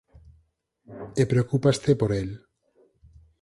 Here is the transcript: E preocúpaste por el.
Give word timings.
E 1.21 1.23
preocúpaste 1.31 1.89
por 1.99 2.11
el. 2.21 2.29